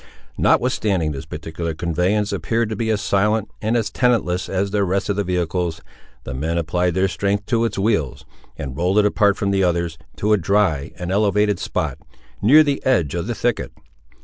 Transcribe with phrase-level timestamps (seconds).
[0.39, 5.09] Notwithstanding this particular conveyance appeared to be as silent, and as tenantless as the rest
[5.09, 5.83] of the vehicles,
[6.23, 8.25] the men applied their strength to its wheels,
[8.57, 11.99] and rolled it apart from the others, to a dry and elevated spot,
[12.41, 13.73] near the edge of the thicket.